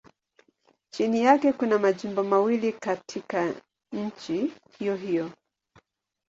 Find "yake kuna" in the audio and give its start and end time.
1.23-1.79